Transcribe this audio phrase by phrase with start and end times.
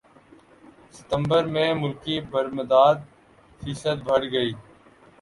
[0.93, 2.97] ستمبر میں ملکی برمدات
[3.61, 4.53] فیصد بڑھ گئیں